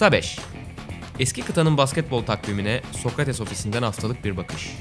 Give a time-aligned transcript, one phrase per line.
[0.00, 0.38] Kısa 5.
[1.18, 4.72] Eski kıtanın basketbol takvimine Sokrates ofisinden haftalık bir bakış.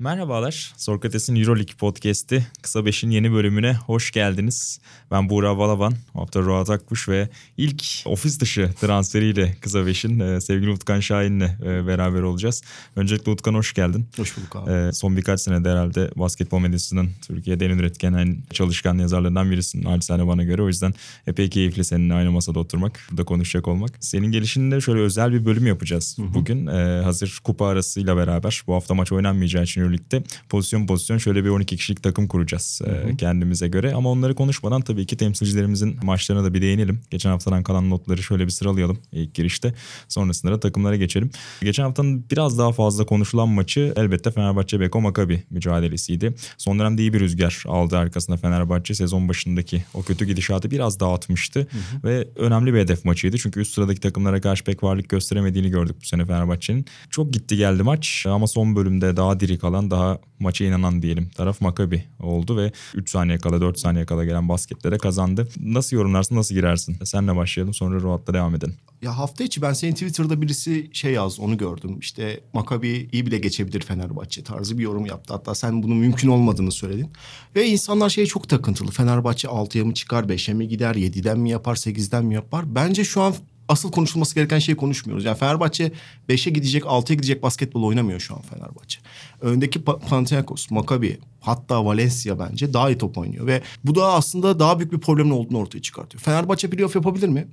[0.00, 4.80] Merhabalar, Sokrates'in Euroleague podcast'i Kısa Beş'in yeni bölümüne hoş geldiniz.
[5.10, 10.70] Ben Buğra Balaban, hafta Ruat Akbuş ve ilk ofis dışı transferiyle Kısa Beş'in e, sevgili
[10.70, 12.62] Utkan Şahin'le e, beraber olacağız.
[12.96, 14.06] Öncelikle Utkan hoş geldin.
[14.16, 14.72] Hoş bulduk abi.
[14.72, 19.84] E, son birkaç senede herhalde basketbol medyasının Türkiye'de en üretken, en çalışkan yazarlarından birisin.
[19.84, 20.62] Naçizane bana göre.
[20.62, 20.94] O yüzden
[21.26, 23.90] epey keyifli seninle aynı masada oturmak, burada konuşacak olmak.
[24.00, 26.66] Senin gelişinde şöyle özel bir bölüm yapacağız bugün.
[26.66, 31.48] E, hazır kupa arasıyla beraber bu hafta maç oynanmayacağı için Euroleague'de pozisyon pozisyon şöyle bir
[31.48, 33.94] 12 kişilik takım kuracağız e, kendimize göre.
[33.94, 37.00] Ama onları konuşmadan tabii ki temsilcilerimizin maçlarına da bir değinelim.
[37.10, 39.74] Geçen haftadan kalan notları şöyle bir sıralayalım ilk girişte.
[40.08, 41.30] Sonrasında da takımlara geçelim.
[41.62, 46.34] Geçen haftanın biraz daha fazla konuşulan maçı elbette Fenerbahçe Beko Makabi mücadelesiydi.
[46.58, 48.94] Son dönemde iyi bir rüzgar aldı arkasında Fenerbahçe.
[48.94, 51.66] Sezon başındaki o kötü gidişatı biraz dağıtmıştı.
[52.04, 53.38] Ve önemli bir hedef maçıydı.
[53.38, 56.86] Çünkü üst sıradaki takımlara karşı pek varlık gösteremediğini gördük bu sene Fenerbahçe'nin.
[57.10, 61.60] Çok gitti geldi maç ama son bölümde daha diri kalan, daha maça inanan diyelim taraf
[61.60, 65.48] Makabi oldu ve 3 saniye kala 4 saniye kala gelen basketlere kazandı.
[65.60, 66.96] Nasıl yorumlarsın, nasıl girersin?
[67.04, 68.76] Senle başlayalım sonra Ruat'la devam edelim.
[69.02, 71.98] Ya hafta içi ben senin Twitter'da birisi şey yaz onu gördüm.
[72.00, 75.34] İşte Makabi iyi bile geçebilir Fenerbahçe tarzı bir yorum yaptı.
[75.34, 77.10] Hatta sen bunun mümkün olmadığını söyledin.
[77.56, 78.90] Ve insanlar şeye çok takıntılı.
[78.90, 82.74] Fenerbahçe 6'ya mı çıkar, 5'e mi gider, 7'den mi yapar, 8'den mi yapar?
[82.74, 83.34] Bence şu an
[83.70, 85.24] asıl konuşulması gereken şeyi konuşmuyoruz.
[85.24, 85.92] Yani Fenerbahçe
[86.28, 89.00] 5'e gidecek, 6'ya gidecek basketbol oynamıyor şu an Fenerbahçe.
[89.40, 93.46] Öndeki Pa- Panathinaikos, Maccabi, hatta Valencia bence daha iyi top oynuyor.
[93.46, 96.22] Ve bu da aslında daha büyük bir problemin olduğunu ortaya çıkartıyor.
[96.22, 97.48] Fenerbahçe playoff yapabilir mi?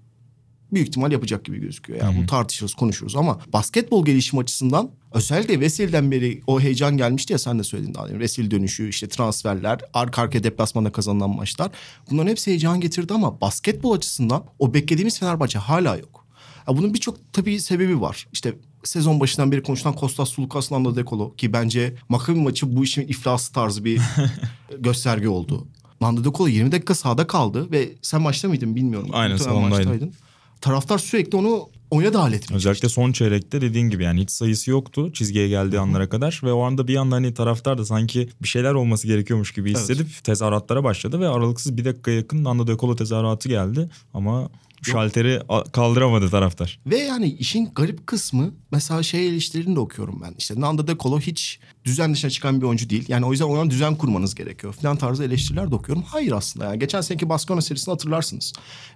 [0.74, 2.02] Büyük ihtimal yapacak gibi gözüküyor.
[2.02, 7.40] Yani bunu tartışırız, konuşuruz ama basketbol gelişim açısından özellikle Vesil'den beri o heyecan gelmişti ya
[7.40, 8.20] sen de söyledin daha demin.
[8.20, 11.72] Vesil dönüşü, işte transferler, arka arkaya deplasmanda kazanılan maçlar.
[12.12, 16.28] Bunların hepsi heyecan getirdi ama basketbol açısından o beklediğimiz Fenerbahçe hala yok.
[16.68, 18.28] Ya bunun birçok tabii sebebi var.
[18.34, 23.08] İşte sezon başından beri konuşulan Kostas Sulukas Nando Dekolo ki bence Makabi maçı bu işin
[23.08, 24.02] iflası tarzı bir
[24.80, 25.68] gösterge oldu.
[26.02, 29.10] Nando Dekolo 20 dakika sahada kaldı ve sen maçta mıydın bilmiyorum.
[29.14, 29.38] Aynen,
[29.70, 30.14] maçtaydın.
[30.62, 35.14] Taraftar sürekli onu oyuna dahil etmeye Özellikle son çeyrekte dediğin gibi yani hiç sayısı yoktu
[35.14, 38.74] çizgiye geldiği anlara kadar ve o anda bir anda hani taraftar da sanki bir şeyler
[38.74, 43.50] olması gerekiyormuş gibi hissedip tezahüratlara başladı ve aralıksız bir dakika yakın Nando De Colo tezahüratı
[43.50, 43.90] geldi.
[44.14, 44.50] Ama
[44.82, 45.40] şalteri
[45.74, 46.80] kaldıramadı taraftar.
[46.86, 50.36] Ve yani işin garip kısmı mesela şey eleştirilerini de okuyorum ben.
[50.38, 53.06] İşte Nando De Colo hiç düzen dışına çıkan bir oyuncu değil.
[53.08, 56.04] Yani o yüzden ona düzen kurmanız gerekiyor falan tarzı eleştiriler de okuyorum.
[56.08, 58.54] Hayır aslında yani geçen seneki Baskona serisini hatırlarsınız.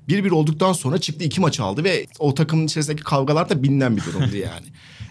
[0.10, 4.04] 1-1 olduktan sonra çıktı iki maç aldı ve o takımın içerisindeki kavgalar da bilinen bir
[4.04, 4.66] durumdu yani.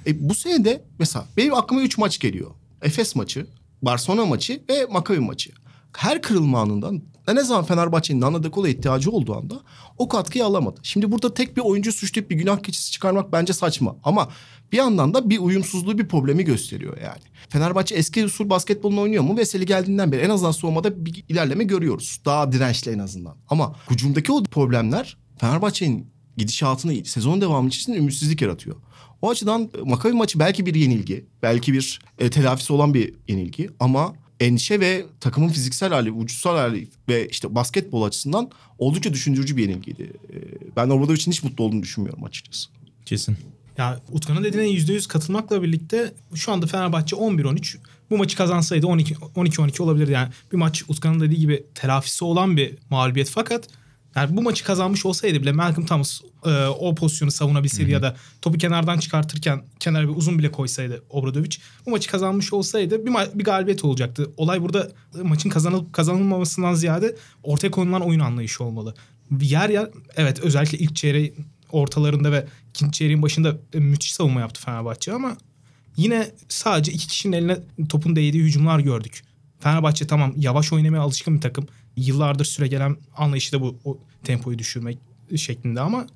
[0.06, 2.50] e, bu sene de mesela benim aklıma 3 maç geliyor.
[2.82, 3.46] Efes maçı,
[3.82, 5.50] Barcelona maçı ve Maccabi maçı.
[5.96, 9.60] Her kırılma anından ne zaman Fenerbahçe'nin Nando De Colo'ya ihtiyacı olduğu anda
[9.98, 10.80] o katkıyı alamadı.
[10.82, 13.96] Şimdi burada tek bir oyuncu suçlayıp bir günah keçisi çıkarmak bence saçma.
[14.04, 14.28] Ama
[14.72, 17.22] bir yandan da bir uyumsuzluğu bir problemi gösteriyor yani.
[17.48, 19.36] Fenerbahçe eski usul basketbolunu oynuyor mu?
[19.36, 22.20] Veseli geldiğinden beri en azından soğumada bir ilerleme görüyoruz.
[22.24, 23.36] Daha dirençli en azından.
[23.48, 28.76] Ama hücumdaki o problemler Fenerbahçe'nin gidişatını sezon devamı için ümitsizlik yaratıyor.
[29.22, 34.14] O açıdan Makabi maçı belki bir yenilgi, belki bir e, telafisi olan bir yenilgi ama
[34.40, 40.02] endişe ve takımın fiziksel hali, vücutsal hali ve işte basketbol açısından oldukça düşündürücü bir yenilgiydi.
[40.02, 40.36] E,
[40.76, 42.68] ben Obradovic'in hiç mutlu olduğunu düşünmüyorum açıkçası.
[43.04, 43.36] Kesin.
[43.78, 47.76] Ya Utkan'ın dediğine %100 katılmakla birlikte şu anda Fenerbahçe 11-13
[48.10, 50.12] bu maçı kazansaydı 12 12-12 olabilirdi.
[50.12, 53.68] Yani bir maç Utkan'ın dediği gibi telafisi olan bir mağlubiyet fakat
[54.16, 58.58] yani bu maçı kazanmış olsaydı bile Malcolm Thomas e, o pozisyonu savunabilseydi ya da topu
[58.58, 61.56] kenardan çıkartırken kenara bir uzun bile koysaydı Obradovic
[61.86, 64.30] bu maçı kazanmış olsaydı bir, ma- bir galibiyet olacaktı.
[64.36, 68.94] Olay burada e, maçın kazanılıp kazanılmamasından ziyade ortaya konulan oyun anlayışı olmalı.
[69.40, 71.34] Yer yer evet özellikle ilk çeyreğin
[71.72, 75.36] ortalarında ve ikinci çeyreğin başında e, müthiş savunma yaptı Fenerbahçe ama
[75.96, 77.58] yine sadece iki kişinin eline
[77.88, 79.22] topun değdiği hücumlar gördük.
[79.60, 81.66] Fenerbahçe tamam yavaş oynamaya alışkın bir takım.
[81.96, 84.98] Yıllardır süre gelen anlayışı da bu o tempoyu düşürmek
[85.36, 86.06] şeklinde ama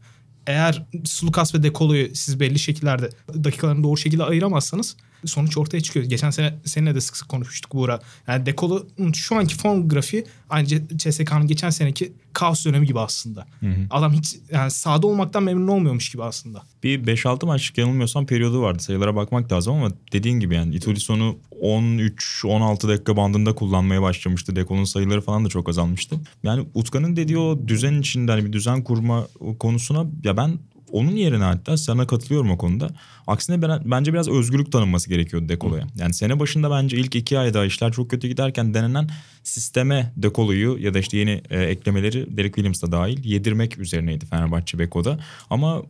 [0.47, 3.11] eğer Sulukas ve Dekolo'yu siz belli şekillerde
[3.45, 4.97] dakikalarını doğru şekilde ayıramazsanız
[5.27, 6.07] sonuç ortaya çıkıyor.
[6.07, 8.01] Geçen sene seninle de sık sık konuşmuştuk Buğra.
[8.27, 13.47] Yani Dekolo'nun şu anki form grafiği aynı CSK'nın geçen seneki kaos dönemi gibi aslında.
[13.91, 16.63] Adam hiç yani sahada olmaktan memnun olmuyormuş gibi aslında.
[16.83, 18.83] Bir 5-6 maçlık yanılmıyorsam periyodu vardı.
[18.83, 24.57] Sayılara bakmak lazım ama dediğin gibi yani Itulison'u 13-16 dakika bandında kullanmaya başlamıştı.
[24.57, 26.17] Dekol'un sayıları falan da çok azalmıştı.
[26.43, 29.27] Yani Utkan'ın dediği o düzen içinde hani bir düzen kurma
[29.59, 30.59] konusuna ya ben
[30.95, 32.91] Onun yerine hatta sana katılıyorum o konuda.
[33.27, 35.87] Aksine ben, bence biraz özgürlük tanınması gerekiyordu Dekolo'ya.
[35.97, 39.09] Yani sene başında bence ilk iki ayda işler çok kötü giderken denenen
[39.43, 44.79] sisteme Dekolo'yu ya da işte yeni e, eklemeleri Derek Williams da dahil yedirmek üzerineydi Fenerbahçe
[44.79, 45.19] Beko'da.
[45.51, 45.83] Ama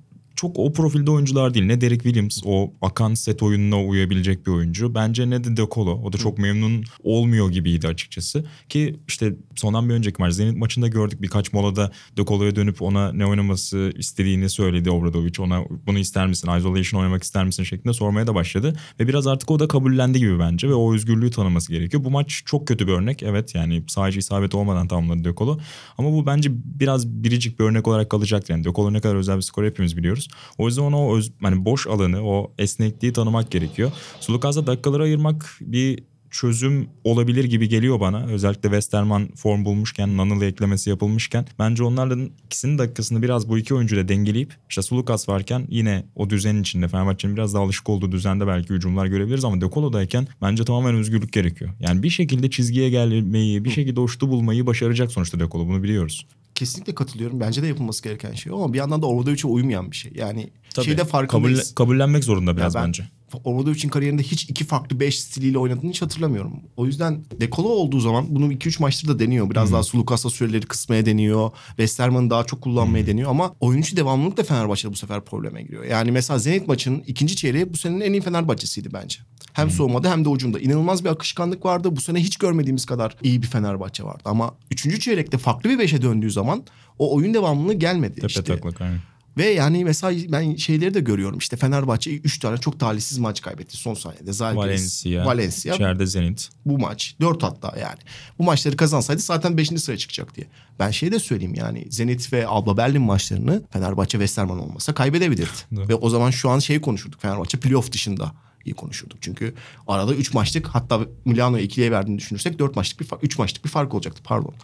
[0.44, 1.67] çok o profilde oyuncular değil.
[1.67, 4.94] Ne Derek Williams o akan set oyununa uyabilecek bir oyuncu.
[4.94, 6.00] Bence ne de De Colo.
[6.05, 8.44] O da çok memnun olmuyor gibiydi açıkçası.
[8.69, 13.12] Ki işte sondan bir önceki maç Zenit maçında gördük birkaç molada De Colo'ya dönüp ona
[13.12, 15.32] ne oynaması istediğini söyledi Obradovic.
[15.38, 16.56] Ona bunu ister misin?
[16.58, 17.64] Isolation oynamak ister misin?
[17.64, 18.76] şeklinde sormaya da başladı.
[19.00, 22.05] Ve biraz artık o da kabullendi gibi bence ve o özgürlüğü tanıması gerekiyor.
[22.05, 23.23] Bu maç çok kötü bir örnek.
[23.23, 25.58] Evet yani sadece isabet olmadan tamamladı De Colo.
[25.99, 28.55] Ama bu bence biraz biricik bir örnek olarak kalacaktır.
[28.55, 30.29] Yani De Colo ne kadar özel bir skor hepimiz biliyoruz.
[30.58, 33.92] O yüzden ona o öz, hani boş alanı, o esnekliği tanımak gerekiyor.
[34.20, 36.04] Sulukaz'da dakikaları ayırmak bir
[36.34, 38.26] çözüm olabilir gibi geliyor bana.
[38.26, 41.46] Özellikle Westerman form bulmuşken, Nanılı eklemesi yapılmışken.
[41.58, 46.62] Bence onlardan ikisinin dakikasını biraz bu iki oyuncuyla dengeleyip işte Sulukas varken yine o düzenin
[46.62, 50.94] içinde Fenerbahçe'nin biraz daha alışık olduğu düzende belki hücumlar görebiliriz ama De Colo'dayken bence tamamen
[50.94, 51.70] özgürlük gerekiyor.
[51.81, 55.69] Yani bir şekilde çizgiye gelmeyi, bir şekilde o şutu bulmayı başaracak sonuçta De Colo.
[55.69, 56.26] Bunu biliyoruz.
[56.54, 57.40] Kesinlikle katılıyorum.
[57.40, 60.12] Bence de yapılması gereken şey ama bir yandan da Obradovic'e uymayan bir şey.
[60.14, 60.87] Yani Tabii.
[60.87, 61.58] şeyde farkındayız.
[61.60, 63.08] Kabulle- kabullenmek zorunda biraz Ya ben bence.
[63.44, 66.52] Obradovic'in kariyerinde hiç iki farklı beş stiliyle oynadığını hiç hatırlamıyorum.
[66.76, 69.50] O yüzden dekolo olduğu zaman bunu 2-3 maçtır da deniyor.
[69.50, 71.50] Biraz daha Sulukas'la süreleri kısmaya deniyor.
[71.69, 75.84] Westerman'ı daha çok kullanmaya deniyor ama oyuncu devamlılık da Fenerbahçe'de bu sefer probleme giriyor.
[75.84, 79.19] Yani mesela Zenit maçının ikinci çeyreği bu senenin en iyi Fenerbahçe'siydi bence.
[79.52, 80.60] Hem soğumada hem de ucunda.
[80.60, 81.96] İnanılmaz bir akışkanlık vardı.
[81.96, 84.22] Bu sene hiç görmediğimiz kadar iyi bir Fenerbahçe vardı.
[84.25, 86.62] Ama üçüncü çeyrekte farklı bir beşe döndüğü zaman
[86.98, 88.14] o oyun devamlılığı gelmedi.
[88.14, 88.42] Tepe işte.
[88.42, 88.98] taklak aynen.
[89.36, 91.38] Ve yani mesela ben şeyleri de görüyorum.
[91.38, 94.32] İşte Fenerbahçe 3 tane çok talihsiz maç kaybetti son saniyede.
[94.32, 96.48] Zalgiris, Valencia, Valencia içeride Zenit.
[96.66, 97.16] bu maç.
[97.20, 97.98] 4 hatta yani.
[98.38, 99.69] Bu maçları kazansaydı zaten 5.
[99.69, 100.46] sıraya çıkacak diye.
[100.78, 105.48] Ben şey de söyleyeyim yani Zenit ve Alba Berlin maçlarını Fenerbahçe Westerman olmasa kaybedebilirdi.
[105.72, 107.20] Ve o zaman şu an şey konuşurduk.
[107.20, 108.32] Fenerbahçe playoff dışında
[108.64, 109.19] iyi konuşurduk.
[109.20, 109.55] Çünkü
[109.88, 113.70] arada 3 maçlık hatta Milano'ya ikiliye verdiğini düşünürsek 4 maçlık bir fark, 3 maçlık bir
[113.70, 114.55] fark olacaktı pardon.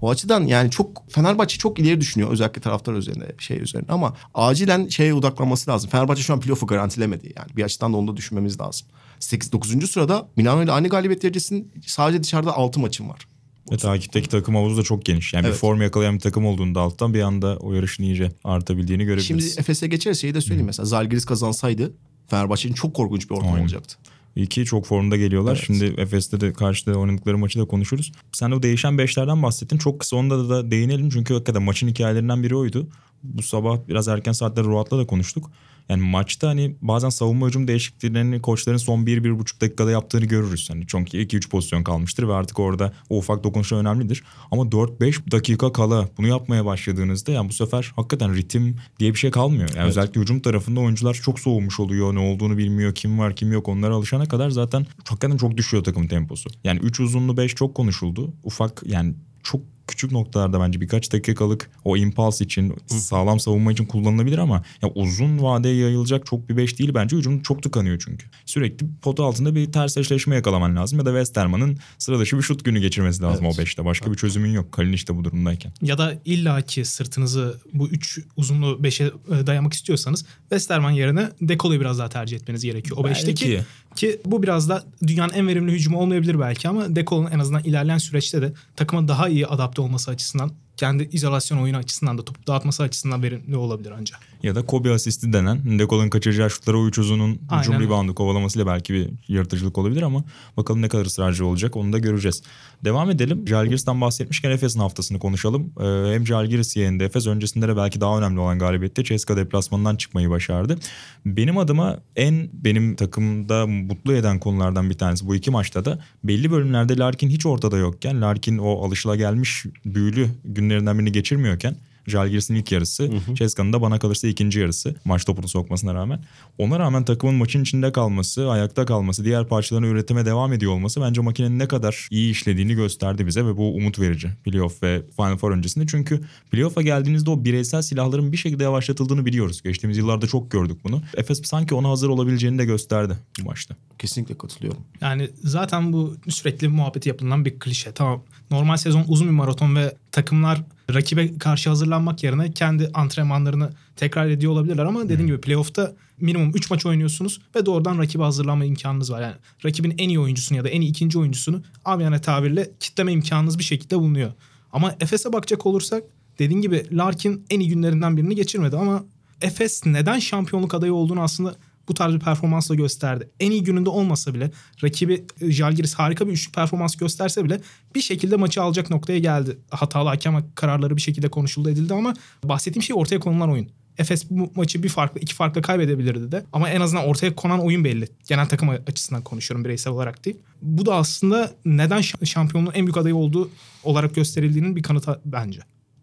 [0.00, 4.88] O açıdan yani çok Fenerbahçe çok ileri düşünüyor özellikle taraftar üzerine şey üzerine ama acilen
[4.88, 5.90] şeye odaklanması lazım.
[5.90, 8.86] Fenerbahçe şu an playoff'u garantilemedi yani bir açıdan da onu da düşünmemiz lazım.
[9.20, 9.90] 8 9.
[9.90, 13.28] sırada Milano ile aynı galibiyet derecesinin sadece dışarıda 6 maçın var.
[13.72, 15.32] Ve takipteki takım havuzu da çok geniş.
[15.34, 15.54] Yani Evet.
[15.54, 19.26] bir form yakalayan bir takım olduğunda alttan bir anda o yarışın iyice artabildiğini görebiliriz.
[19.26, 21.92] Şimdi Efes'e geçeriz şeyi de söyleyeyim mesela Zalgiris kazansaydı
[22.28, 23.62] Fenerbahçe'nin çok korkunç bir ortam Aynen.
[23.62, 23.96] olacaktı.
[24.36, 25.56] İki çok formda geliyorlar.
[25.56, 25.64] Evet.
[25.66, 28.12] Şimdi Efes'te de karşıda oynadıkları maçı da konuşuruz.
[28.32, 29.78] Sen o değişen beşlerden bahsettin.
[29.78, 31.10] Çok kısa onda da değinelim.
[31.10, 32.88] Çünkü hakikaten maçın hikayelerinden biri oydu.
[33.22, 35.50] Bu sabah biraz erken saatte Ruat'la da konuştuk.
[35.88, 40.70] Yani maçta hani bazen savunma hücum değişikliklerini koçların son 1-1,5 dakikada yaptığını görürüz.
[40.70, 44.22] Hani çünkü 2-3 pozisyon kalmıştır ve artık orada o ufak dokunuşlar önemlidir.
[44.50, 49.30] Ama 4-5 dakika kala bunu yapmaya başladığınızda yani bu sefer hakikaten ritim diye bir şey
[49.30, 49.70] kalmıyor.
[49.76, 52.14] Yani özellikle hücum tarafında oyuncular çok soğumuş oluyor.
[52.14, 52.94] Ne olduğunu bilmiyor.
[52.94, 56.50] Kim var kim yok onlara alışana kadar zaten hakikaten çok düşüyor takım temposu.
[56.64, 58.34] Yani 3 uzunlu 5 çok konuşuldu.
[58.44, 64.38] Ufak yani çok küçük noktalarda bence birkaç dakikalık o impuls için sağlam savunma için kullanılabilir
[64.38, 67.16] ama ya uzun vadeye yayılacak çok bir beş değil bence.
[67.16, 68.26] Hücum çok tıkanıyor çünkü.
[68.46, 72.64] Sürekli pota altında bir ters eşleşme yakalaman lazım ya da Westerman'ın sıra dışı bir şut
[72.64, 73.58] günü geçirmesi lazım Evet.
[73.58, 73.84] o beşte.
[73.84, 74.72] Başka bir çözümün yok.
[74.72, 75.72] Kalinic de bu durumdayken.
[75.82, 81.98] Ya da illaki sırtınızı bu üç uzunlu beşe e, dayamak istiyorsanız Westerman yerine Dekolo'yu biraz
[81.98, 82.96] daha tercih etmeniz gerekiyor.
[83.00, 83.64] O beşteki Belki.
[83.98, 87.98] Ki bu biraz da dünyanın en verimli hücumu olmayabilir belki ama Dekolo'nun en azından ilerleyen
[87.98, 92.82] süreçte de takıma daha iyi adapte olması açısından kendi izolasyon oyunu açısından da topu dağıtması
[92.82, 94.20] açısından verimli olabilir ancak.
[94.42, 98.94] Ya da Kobe asisti denen Dekol'un kaçıracağı şutları o üç uzunun hücum reboundu kovalamasıyla belki
[98.94, 100.24] bir yaratıcılık olabilir ama
[100.56, 102.42] bakalım ne kadar ısrarcı olacak onu da göreceğiz.
[102.84, 103.48] Devam edelim.
[103.48, 105.72] Jalgiris'ten bahsetmişken Efes'in haftasını konuşalım.
[105.80, 110.30] Ee, hem Jalgiris yeğendi Efes öncesinde de belki daha önemli olan galibiyette Ceska deplasmanından çıkmayı
[110.30, 110.78] başardı.
[111.26, 116.50] Benim adıma en benim takımda mutlu eden konulardan bir tanesi bu iki maçta da belli
[116.50, 120.28] bölümlerde Larkin hiç ortada yokken Larkin o alışılagelmiş büyülü
[120.68, 121.76] günlerinden birini geçirmiyorken
[122.08, 126.20] Jalgiris'in ilk yarısı, Ceska'nın da bana kalırsa ikinci yarısı maç topunu sokmasına rağmen.
[126.58, 131.20] Ona rağmen takımın maçın içinde kalması, ayakta kalması, diğer parçalarını üretime devam ediyor olması bence
[131.20, 135.52] makinenin ne kadar iyi işlediğini gösterdi bize ve bu umut verici playoff ve Final Four
[135.52, 135.86] öncesinde.
[135.86, 139.62] Çünkü playoff'a geldiğinizde o bireysel silahların bir şekilde yavaşlatıldığını biliyoruz.
[139.62, 141.02] Geçtiğimiz yıllarda çok gördük bunu.
[141.16, 143.76] Efes sanki ona hazır olabileceğini de gösterdi bu maçta.
[143.98, 144.80] Kesinlikle katılıyorum.
[145.00, 147.92] Yani zaten bu sürekli muhabbeti yapılan bir klişe.
[147.92, 150.62] Tamam normal sezon uzun bir maraton ve takımlar
[150.94, 156.70] rakibe karşı hazırlanmak yerine kendi antrenmanlarını tekrar ediyor olabilirler ama dediğim gibi playoff'ta minimum 3
[156.70, 159.22] maç oynuyorsunuz ve doğrudan rakibe hazırlanma imkanınız var.
[159.22, 163.58] Yani rakibin en iyi oyuncusunu ya da en iyi ikinci oyuncusunu amiyane tabirle kitleme imkanınız
[163.58, 164.32] bir şekilde bulunuyor.
[164.72, 166.04] Ama Efes'e bakacak olursak
[166.38, 169.04] dediğim gibi Larkin en iyi günlerinden birini geçirmedi ama
[169.42, 171.54] Efes neden şampiyonluk adayı olduğunu aslında
[171.88, 173.30] bu tarz bir performansla gösterdi.
[173.40, 174.50] En iyi gününde olmasa bile
[174.82, 177.60] rakibi e, Žalgiris harika bir üçlük performans gösterse bile
[177.94, 179.58] bir şekilde maçı alacak noktaya geldi.
[179.70, 182.14] Hatalı hakem kararları bir şekilde konuşuldu edildi ama
[182.44, 183.68] bahsettiğim şey ortaya konulan oyun.
[183.98, 186.44] Efes bu maçı bir farklı, iki farklı kaybedebilirdi de.
[186.52, 188.08] Ama en azından ortaya konan oyun belli.
[188.28, 190.36] Genel takım açısından konuşuyorum bireysel olarak değil.
[190.62, 193.50] Bu da aslında neden şampiyonluğun en büyük adayı olduğu
[193.84, 195.60] olarak gösterildiğinin bir kanıtı bence.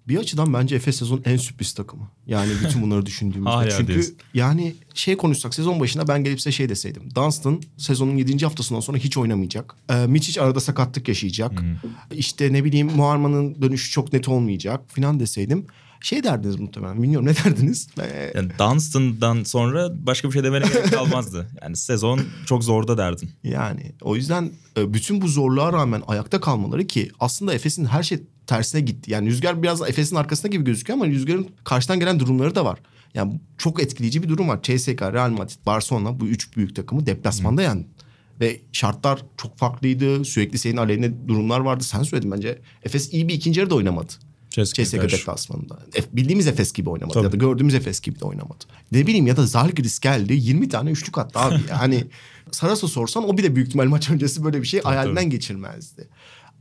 [0.07, 2.09] Bir açıdan bence Efes sezon en sürpriz takımı.
[2.27, 3.49] Yani bütün bunları düşündüğümüzde.
[3.49, 4.15] Hala Çünkü diyorsun.
[4.33, 7.03] yani şey konuşsak sezon başında ben gelip size şey deseydim.
[7.15, 8.45] Dunstan sezonun 7.
[8.45, 9.75] haftasından sonra hiç oynamayacak.
[9.89, 11.63] Ee, Miçic arada sakatlık yaşayacak.
[12.11, 15.65] İşte ne bileyim Muharman'ın dönüşü çok net olmayacak falan deseydim.
[16.01, 17.03] Şey derdiniz muhtemelen.
[17.03, 17.87] Bilmiyorum ne derdiniz?
[18.35, 21.47] Yani Dunstan'dan sonra başka bir şey demene gerek kalmazdı.
[21.61, 23.29] Yani sezon çok zorda derdin.
[23.43, 28.19] Yani o yüzden e, bütün bu zorluğa rağmen ayakta kalmaları ki aslında Efes'in her şey
[28.47, 29.11] tersine gitti.
[29.11, 32.79] Yani Rüzgar biraz Efes'in arkasında gibi gözüküyor ama Rüzgar'ın karşıdan gelen durumları da var.
[33.13, 34.61] Yani çok etkileyici bir durum var.
[34.61, 37.87] CSK, Real Madrid, Barcelona bu üç büyük takımı deplasmanda yendi.
[38.39, 40.25] Ve şartlar çok farklıydı.
[40.25, 41.83] Sürekli senin aleyhine durumlar vardı.
[41.83, 42.61] Sen söyledin bence.
[42.83, 44.11] Efes iyi bir ikinci yarıda oynamadı.
[44.63, 45.79] CSK deplasmanında.
[46.13, 47.25] Bildiğimiz Efes gibi oynamadı Tabii.
[47.25, 48.63] ya da gördüğümüz Efes gibi de oynamadı.
[48.91, 51.55] Ne bileyim ya da Zalgiris geldi 20 tane üçlük attı abi.
[51.69, 52.03] Yani
[52.51, 56.07] Saras'a sorsan o bir de büyük ihtimal maç öncesi böyle bir şey hayalinden geçirmezdi.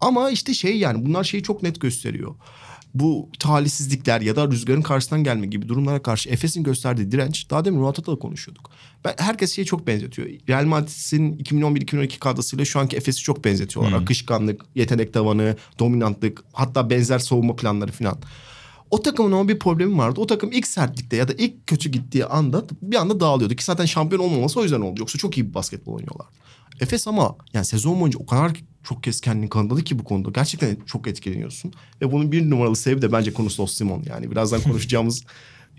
[0.01, 2.35] Ama işte şey yani bunlar şeyi çok net gösteriyor.
[2.95, 7.81] Bu talihsizlikler ya da rüzgarın karşısından gelme gibi durumlara karşı Efes'in gösterdiği direnç daha demin
[7.81, 8.71] Murat'la da konuşuyorduk.
[9.05, 10.29] Ben, herkes şeyi çok benzetiyor.
[10.49, 14.03] Real Madrid'in 2011-2012 kadrosuyla şu anki Efes'i çok benzetiyorlar.
[14.03, 18.19] Akışkanlık, yetenek tavanı, dominantlık hatta benzer savunma planları falan.
[18.91, 20.21] O takımın ama bir problemi vardı.
[20.21, 23.57] O takım ilk sertlikte ya da ilk kötü gittiği anda bir anda dağılıyordu.
[23.57, 25.01] Ki zaten şampiyon olmaması o yüzden oldu.
[25.01, 26.27] Yoksa çok iyi bir basketbol oynuyorlar.
[26.81, 28.53] Efes ama yani sezon boyunca o kadar
[28.85, 30.31] çok kez kendini kanıtladı ki bu konuda.
[30.31, 31.73] Gerçekten çok etkileniyorsun.
[32.03, 34.03] Ve bunun bir numaralı sebebi de bence Konuslos Simon.
[34.07, 35.25] Yani birazdan konuşacağımız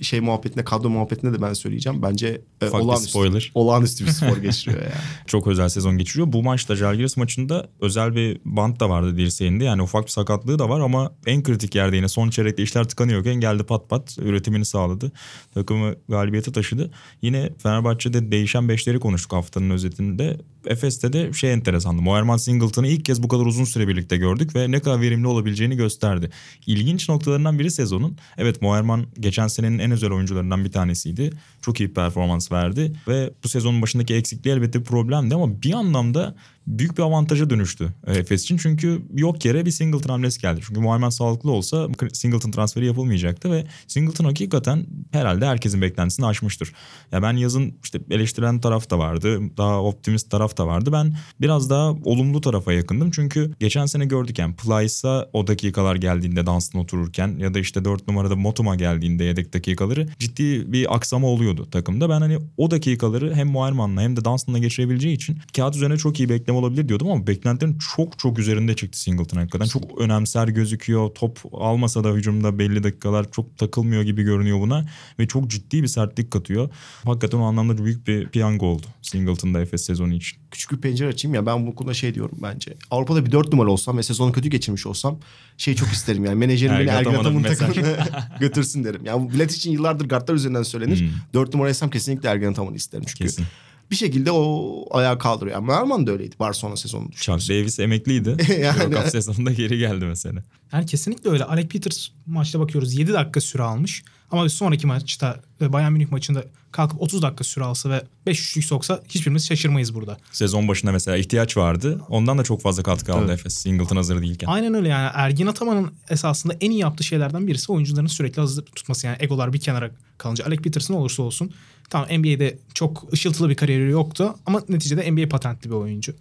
[0.02, 2.02] şey muhabbetinde, kadro muhabbetinde de ben söyleyeceğim.
[2.02, 3.52] Bence e, olağanüstü, spoiler.
[3.54, 4.94] olağanüstü bir spor geçiriyor yani.
[5.28, 6.34] Çok özel sezon geçiriyor.
[6.34, 9.64] Bu maçta Žalgiris maçında özel bir bant da vardı dirseğinde.
[9.64, 13.36] Yani ufak bir sakatlığı da var ama en kritik yerde yine son çeyrekte işler tıkanıyorken
[13.36, 15.12] geldi pat pat üretimini sağladı.
[15.54, 16.92] Takımı galibiyete taşıdı.
[17.22, 20.38] Yine Fenerbahçe'de değişen beşleri konuştuk haftanın özetinde.
[20.68, 22.02] Efes'te de şey enteresandı.
[22.02, 25.76] Moerman Singleton'ı ilk kez bu kadar uzun süre birlikte gördük ve ne kadar verimli olabileceğini
[25.76, 26.30] gösterdi.
[26.68, 28.18] İlginç noktalarından biri sezonun.
[28.38, 31.32] Evet Moerman geçen senenin en özel oyuncularından bir tanesiydi.
[31.66, 36.36] Çok iyi performans verdi ve bu sezonun başındaki eksikliği elbette bir problemdi ama bir anlamda
[36.68, 38.58] büyük bir avantaja dönüştü e, Efes için.
[38.58, 40.62] Çünkü yok yere bir Singleton hamlesi geldi.
[40.68, 46.74] Çünkü Muhammed sağlıklı olsa Singleton transferi yapılmayacaktı ve Singleton hakikaten herhalde herkesin beklentisini aşmıştır.
[47.12, 49.58] Ya ben yazın işte eleştiren taraf da vardı.
[49.58, 50.90] Daha optimist taraf da vardı.
[50.94, 53.12] Ben biraz daha olumlu tarafa yakındım.
[53.12, 58.08] Çünkü geçen sene gördük yani Plyce'a o dakikalar geldiğinde Dunstan otururken ya da işte 4
[58.08, 62.10] numarada Motuma geldiğinde yedek dakikaları ciddi bir aksama oluyordu takımda.
[62.10, 66.30] Ben hani o dakikaları hem Muayerman'la hem de Dunstan'la geçirebileceği için kağıt üzerine çok iyi
[66.30, 69.66] bekleme olabilir diyordum ama beklentilerin çok çok üzerinde çıktı Singleton hakikaten.
[69.66, 71.10] Çok önemser gözüküyor.
[71.10, 74.86] Top almasa da hücumda belli dakikalar çok takılmıyor gibi görünüyor buna
[75.20, 76.70] ve çok ciddi bir sertlik katıyor.
[77.04, 80.40] Hakikaten o anlamda büyük bir piyango oldu Singleton'da Efes sezonu için.
[80.52, 82.74] küçük bir pencere açayım ya ben bu konuda şey diyorum bence.
[82.92, 85.20] Avrupa'da bir dört numara olsam ve sezonu kötü geçirmiş olsam
[85.58, 88.08] şey çok isterim yani menajerim beni Ergin Ataman'ın takımına
[88.40, 89.02] götürsün derim.
[89.06, 91.00] Yani bu bilet için yıllardır kartlar üzerinden söylenir.
[91.00, 91.10] Hmm.
[91.34, 93.24] Dört numaraysam kesinlikle Ergin Ataman'ı isterim çünkü.
[93.24, 93.46] Kesin.
[93.92, 95.56] Bir şekilde o ayağa kaldırıyor.
[95.56, 97.50] Yani Merman da öyleydi Barcelona sezonu Chuck.
[97.50, 98.30] Davis emekliydi.
[98.30, 98.40] Yani-
[98.80, 100.44] World Cup sezonunda geri geldi mesela.
[100.74, 101.44] Yani kesinlikle öyle.
[101.44, 104.04] Alec Peters maçta bakıyoruz 7 dakika süre almış.
[104.32, 108.40] Ama bir sonraki maçta ve Bayern Münih maçında kalkıp 30 dakika süre alsa ve 5
[108.42, 110.18] üçlük soksa hiçbirimiz şaşırmayız burada.
[110.32, 112.02] Sezon başında mesela ihtiyaç vardı.
[112.10, 113.40] Ondan da çok fazla katkı aldı Evet.
[113.40, 113.54] Efes.
[113.54, 114.48] Singleton hazır değilken.
[114.48, 119.08] Aynen öyle yani Ergin Ataman'ın esasında en iyi yaptığı şeylerden birisi oyuncuların sürekli hazır tutması.
[119.08, 121.52] Yani egolar bir kenara kalınca Alec Peterson olursa olsun.
[121.90, 126.14] Tamam NBA'de çok ışıltılı bir kariyeri yoktu ama neticede NBA patentli bir oyuncu.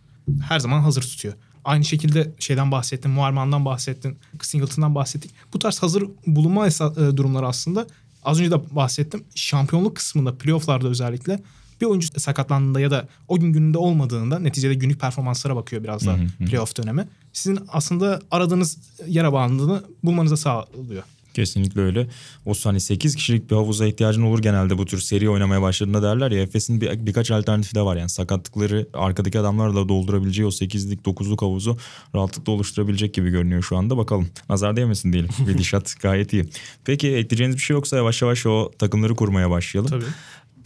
[0.49, 1.34] Her zaman hazır tutuyor.
[1.64, 5.30] Aynı şekilde şeyden bahsettin, Muharman'dan bahsettin, Singleton'dan bahsettik.
[5.54, 7.87] Bu tarz hazır bulunma esa- e, durumları aslında
[8.25, 9.25] az önce de bahsettim.
[9.35, 11.42] Şampiyonluk kısmında, playofflarda özellikle
[11.80, 16.16] bir oyuncu sakatlandığında ya da o gün gününde olmadığında neticede günlük performanslara bakıyor biraz daha
[16.47, 17.09] playoff dönemi.
[17.33, 21.02] Sizin aslında aradığınız yara bandını bulmanıza sağlıyor.
[21.34, 22.06] Kesinlikle öyle.
[22.46, 26.30] O hani 8 kişilik bir havuza ihtiyacın olur genelde bu tür seri oynamaya başladığında derler
[26.30, 26.42] ya.
[26.42, 28.08] Efes'in bir, birkaç alternatifi de var yani.
[28.08, 31.78] Sakatlıkları arkadaki adamlarla doldurabileceği o 8'lik 9'luk havuzu
[32.14, 33.96] rahatlıkla oluşturabilecek gibi görünüyor şu anda.
[33.96, 34.28] Bakalım.
[34.48, 35.30] Nazar değmesin diyelim.
[35.46, 36.44] Gidişat gayet iyi.
[36.84, 39.90] Peki ekleyeceğiniz bir şey yoksa yavaş yavaş o takımları kurmaya başlayalım.
[39.90, 40.04] Tabii.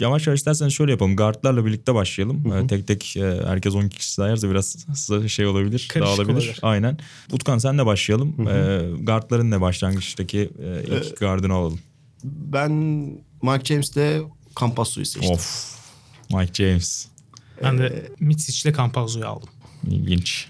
[0.00, 1.17] Yavaş yavaş isterseniz şöyle yapalım.
[1.17, 2.52] Guardlarla birlikte başlayalım.
[2.52, 4.87] Ee, Tek tek e, herkes 10 kişi sayarsa biraz
[5.28, 5.88] şey olabilir.
[5.93, 6.33] Karışık dağılabilir.
[6.37, 6.59] olabilir.
[6.62, 6.99] Aynen.
[7.33, 8.49] Utkan senle başlayalım.
[8.49, 11.81] Ee, guardların ne başlangıçtaki e, ilk gardını alalım.
[12.25, 12.73] Ben
[13.43, 14.23] Mike James de
[14.61, 15.31] Campazzo'yu seçtim.
[15.33, 15.75] Of.
[16.35, 17.07] Mike James.
[17.62, 19.49] Ben de Mitsic'le Campazzo'yu aldım.
[19.90, 20.47] İlginç.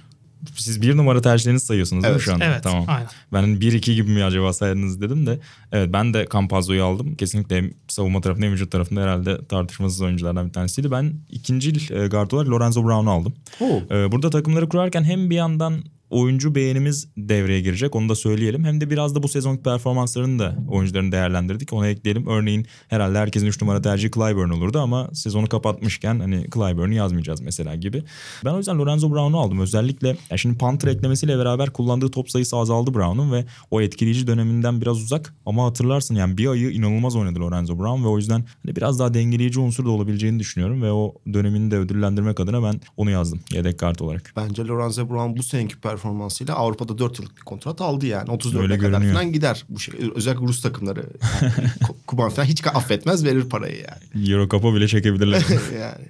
[0.57, 2.25] Siz bir numara tercihlerinizi sayıyorsunuz değil mi Evet.
[2.25, 2.45] şu anda?
[2.45, 2.85] Evet, Tamam.
[2.89, 3.09] aynen.
[3.33, 5.39] Ben 1-2 gibi mi acaba saydınız dedim de.
[5.73, 7.15] Evet ben de Campazzo'yu aldım.
[7.15, 10.91] Kesinlikle hem savunma tarafında hem vücut tarafında herhalde tartışmasız oyunculardan bir tanesiydi.
[10.91, 13.35] Ben ikinci e, guard olarak Lorenzo Brown'u aldım.
[13.61, 13.81] Oo.
[13.91, 18.65] Ee, Burada takımları kurarken hem bir yandan oyuncu beğenimiz devreye girecek onu da söyleyelim.
[18.65, 21.73] Hem de biraz da bu sezonki performanslarını da oyuncuların değerlendirdik.
[21.73, 22.27] Ona ekleyelim.
[22.27, 27.75] Örneğin herhalde herkesin 3 numara tercihi Clyburn olurdu ama sezonu kapatmışken hani Clyburn'u yazmayacağız mesela
[27.75, 28.03] gibi.
[28.45, 29.61] Ben o yüzden Lorenzo Brown'u aldım.
[29.61, 34.81] Özellikle ya şimdi Panther eklemesiyle beraber kullandığı top sayısı azaldı Brown'un ve o etkileyici döneminden
[34.81, 35.35] biraz uzak.
[35.47, 39.15] Ama hatırlarsın yani bir ayı inanılmaz oynadı Lorenzo Brown ve o yüzden hani biraz daha
[39.15, 43.79] dengeleyici unsur da olabileceğini düşünüyorum ve o dönemini de ödüllendirmek adına ben onu yazdım yedek
[43.79, 44.33] kart olarak.
[44.37, 48.29] Bence Lorenzo Brown bu seneki performansıyla Avrupa'da 4 yıllık bir kontrat aldı yani.
[48.29, 49.13] 34'e Öyle kadar görünüyor.
[49.13, 49.65] falan gider.
[49.69, 49.95] Bu şey.
[50.15, 51.07] Özellikle Rus takımları.
[51.43, 54.31] Yani, Ku- Kuban falan hiç affetmez verir parayı yani.
[54.31, 55.43] Euro Cup'a bile çekebilirler.
[55.81, 56.09] yani.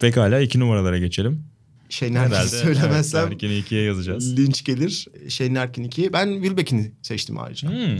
[0.00, 1.44] Pekala iki numaralara geçelim.
[2.02, 4.36] Nerede söylemezsem Evet, ikiye yazacağız.
[4.38, 5.06] linç gelir.
[5.40, 6.12] Larkin 2'ye.
[6.12, 7.68] Ben Wilbeck'ini seçtim ayrıca.
[7.68, 7.98] Hmm.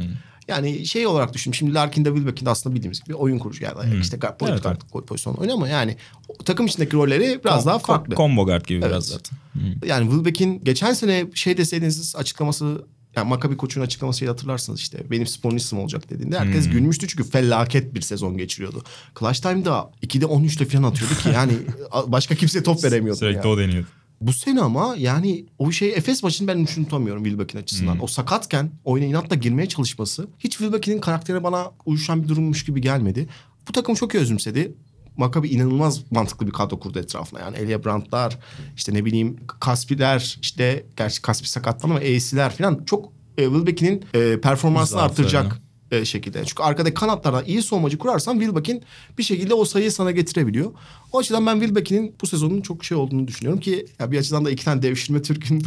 [0.49, 1.53] Yani şey olarak düşün.
[1.53, 3.93] Şimdi Larkin de Wilbeck'in de aslında bildiğimiz gibi oyun kurucu yani.
[3.93, 4.01] Hmm.
[4.01, 5.97] işte guard, point Evet, guard pozisyon oynuyor ama yani
[6.45, 8.15] takım içindeki rolleri biraz daha farklı.
[8.15, 8.91] Combo guard gibi Evet.
[8.91, 9.39] biraz zaten.
[9.87, 12.85] Yani Wilbeck'in geçen sene şey deseydiniz açıklaması
[13.17, 16.73] yani Maccabi koçun açıklamasıyla hatırlarsınız işte benim spornistim olacak dediğinde herkes Hmm.
[16.73, 18.83] gülmüştü çünkü felaket bir sezon geçiriyordu.
[19.21, 21.53] Clutch Time'da 2'de 13'te falan atıyordu ki yani
[22.07, 23.19] başka kimseye top veremiyordu.
[23.19, 23.47] Sürekli yani.
[23.47, 23.87] o deniyordu.
[24.27, 27.95] Bu sene ama yani o şey Efes maçını ben hiç unutamıyorum Wilbeck'in açısından.
[27.95, 28.03] Hmm.
[28.03, 33.29] O sakatken oyuna inatla girmeye çalışması hiç Wilbeck'in karakterine bana uyuşan bir durummuş gibi gelmedi.
[33.69, 34.75] Bu takım çok özümsedi.
[35.17, 37.41] Maccabi inanılmaz mantıklı bir kadro kurdu etrafına.
[37.41, 38.39] Yani Elia Brandt'lar,
[38.77, 44.41] işte ne bileyim Kaspi'ler, işte gerçi Kaspi sakatlandı ama E'siler falan çok e, Wilbeck'in e,
[44.41, 45.11] performansını Zaaflarını.
[45.11, 46.45] arttıracak e, şekilde.
[46.45, 48.83] Çünkü arkadaki kanatlardan iyi savunmacı kurarsan Wilbeck'in
[49.19, 50.73] bir şekilde o sayıyı sana getirebiliyor.
[51.13, 54.51] O açıdan ben Wilbeck'in bu sezonun çok şey olduğunu düşünüyorum ki ya bir açıdan da
[54.51, 55.61] iki tane devşirme Türk'ün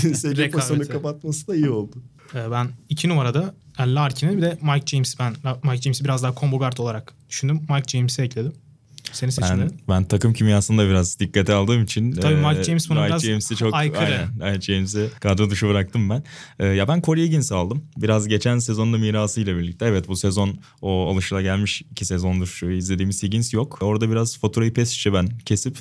[0.14, 1.96] seyirci pozisyonunu kapatması da iyi oldu.
[2.34, 6.34] Ee, ben iki numarada yani Larkin'e bir de Mike James ben Mike James'i biraz daha
[6.34, 7.60] combo guard olarak düşündüm.
[7.70, 8.52] Mike James'i ekledim.
[9.12, 9.70] Senin seçimlerin.
[9.70, 12.12] Ben, ben takım kimyasını da biraz dikkate aldığım için.
[12.12, 14.00] Tabii Mike e, James buna Mike biraz James'i çok aykırı.
[14.00, 16.24] Aynen, Mike James'i kadro dışı bıraktım ben.
[16.58, 17.84] E, ya ben Corey Higgins'i aldım.
[17.96, 19.86] Biraz geçen sezonda mirasıyla birlikte.
[19.86, 23.78] Evet bu sezon o alışılagelmiş iki sezondur şu izlediğimiz Higgins yok.
[23.82, 25.78] Orada biraz faturayı pesişçe ben kesip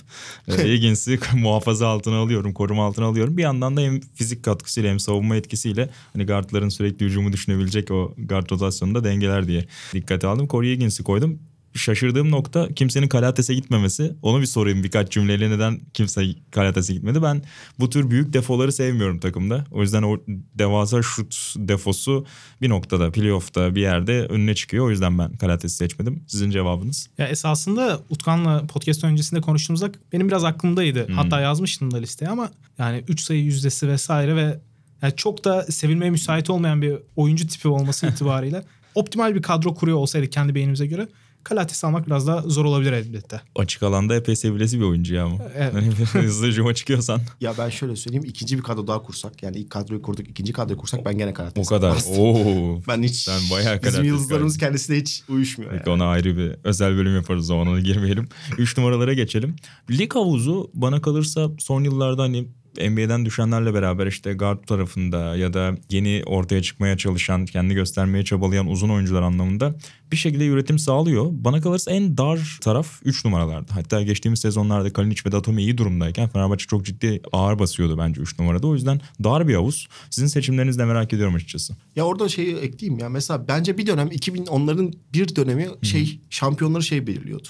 [0.47, 3.37] e, Higgins'i muhafaza altına alıyorum, koruma altına alıyorum.
[3.37, 8.13] Bir yandan da hem fizik katkısıyla hem savunma etkisiyle hani guardların sürekli hücumu düşünebilecek o
[8.17, 10.47] guard rotasyonunda dengeler diye dikkate aldım.
[10.47, 11.39] Corey Higgins'i koydum
[11.73, 14.15] şaşırdığım nokta kimsenin Kalates'e gitmemesi.
[14.21, 17.23] Onu bir sorayım birkaç cümleyle neden kimse Kalates'e gitmedi.
[17.23, 17.41] Ben
[17.79, 19.65] bu tür büyük defoları sevmiyorum takımda.
[19.71, 20.17] O yüzden o
[20.55, 22.25] devasa şut defosu
[22.62, 24.86] bir noktada playoff'ta bir yerde önüne çıkıyor.
[24.86, 26.23] O yüzden ben Kalates'i seçmedim.
[26.27, 27.10] Sizin cevabınız?
[27.17, 31.07] Ya esasında Utkan'la podcast öncesinde konuştuğumuzda benim biraz aklımdaydı.
[31.07, 31.15] Hmm.
[31.15, 34.60] Hatta yazmıştım da listeye ama yani 3 sayı yüzdesi vesaire ve
[35.01, 38.63] yani çok da sevilmeye müsait olmayan bir oyuncu tipi olması itibariyle
[38.95, 41.07] optimal bir kadro kuruyor olsaydı kendi beynimize göre
[41.43, 43.41] Kalates almak biraz daha zor olabilir elbette.
[43.56, 45.38] Açık alanda epey sevilesi bir oyuncu ya ama.
[45.56, 45.73] Evet.
[45.73, 45.86] Hani
[46.25, 50.01] hızlı hücuma çıkıyorsan Ya ben şöyle söyleyeyim ikinci bir kadro daha kursak yani ilk kadroyu
[50.01, 51.97] kurduk ikinci kadroyu kursak ben gene karar o kadar.
[52.17, 52.82] Oo.
[52.88, 55.71] Ben hiç Sen bayağı bizim Kalates yıldızlarımız kendisine hiç uyuşmuyor.
[55.73, 55.89] Yani.
[55.89, 58.27] ona ayrı bir özel bölüm yaparız o ona girmeyelim.
[58.58, 59.56] Üç numaralara geçelim.
[59.89, 65.75] Lig havuzu bana kalırsa son yıllarda hani NBA'den düşenlerle beraber işte guard tarafında ya da
[65.89, 69.75] yeni ortaya çıkmaya çalışan, kendi göstermeye çabalayan uzun oyuncular anlamında
[70.12, 71.27] bir şekilde üretim sağlıyor.
[71.31, 73.75] Bana kalırsa en dar taraf 3 numaralarda.
[73.75, 78.39] Hatta geçtiğimiz sezonlarda Kalinic ve Datome iyi durumdayken Fenerbahçe çok ciddi ağır basıyordu bence 3
[78.39, 78.67] numarada.
[78.67, 79.88] O yüzden dar bir havuz.
[80.10, 81.75] Sizin seçimlerinizi de merak ediyorum açıkçası.
[81.95, 86.84] Ya orada şeyi ekleyeyim ya mesela bence bir dönem 2000 onların bir dönemi şey şampiyonları
[86.84, 87.47] şey belirliyordu.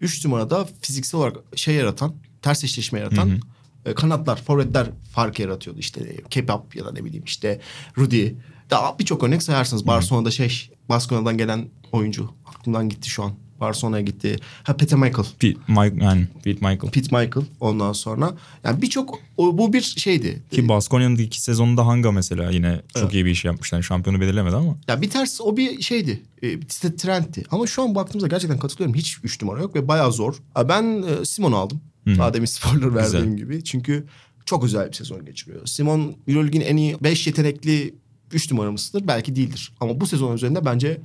[0.00, 3.40] Üç numarada fiziksel olarak şey yaratan, ters eşleşme yaratan
[3.88, 5.80] e, kanatlar, forvetler fark yaratıyordu.
[5.80, 7.60] İşte Kebap ya da ne bileyim işte
[7.98, 8.28] Rudy.
[8.70, 9.86] Daha birçok örnek sayarsınız.
[9.86, 12.30] Barcelona'da şey, Barcelona'dan gelen oyuncu.
[12.46, 13.32] Aklımdan gitti şu an.
[13.60, 14.36] Barcelona'ya gitti.
[14.62, 15.26] Ha Pete Michael.
[15.38, 16.92] Pete, Mike, yani Pete Michael.
[16.92, 18.34] Pete Michael ondan sonra.
[18.64, 20.42] Yani birçok bu bir şeydi.
[20.50, 23.82] Ki Baskonya'nın iki sezonunda Hanga mesela yine çok iyi bir iş yapmışlar.
[23.82, 24.76] Şampiyonu belirlemedi ama.
[24.88, 26.22] Ya bir ters o bir şeydi.
[26.42, 27.44] E, bir st- trendti.
[27.50, 28.94] Ama şu an baktığımızda gerçekten katılıyorum.
[28.94, 30.34] Hiç üç numara yok ve bayağı zor.
[30.68, 31.80] Ben e, Simon'u aldım.
[32.18, 33.64] Daha demin spoiler verdiğim gibi.
[33.64, 34.06] Çünkü
[34.46, 35.66] çok özel bir sezon geçiriyor.
[35.66, 37.94] Simon Euroleague'in en iyi 5 yetenekli
[38.32, 39.06] 3 numaramızdır.
[39.08, 39.72] Belki değildir.
[39.80, 41.00] Ama bu sezon üzerinde bence